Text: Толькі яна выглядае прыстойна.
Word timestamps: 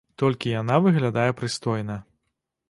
Толькі 0.21 0.53
яна 0.61 0.79
выглядае 0.85 1.27
прыстойна. 1.43 2.01